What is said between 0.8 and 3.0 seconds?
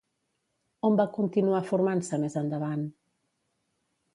On va continuar formant-se més endavant?